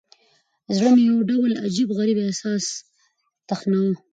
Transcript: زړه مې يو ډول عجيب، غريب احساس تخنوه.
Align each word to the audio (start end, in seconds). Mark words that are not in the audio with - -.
زړه 0.75 0.89
مې 0.95 1.03
يو 1.09 1.17
ډول 1.29 1.51
عجيب، 1.65 1.89
غريب 1.97 2.17
احساس 2.21 2.63
تخنوه. 3.49 3.91